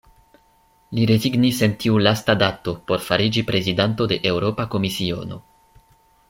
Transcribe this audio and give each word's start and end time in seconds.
Li 0.99 1.03
rezignis 1.11 1.59
en 1.67 1.75
tiu 1.83 1.99
lasta 2.07 2.35
dato 2.45 2.73
por 2.93 3.05
fariĝi 3.09 3.45
prezidanto 3.51 4.09
de 4.13 4.19
Eŭropa 4.31 4.67
Komisiono. 4.77 5.41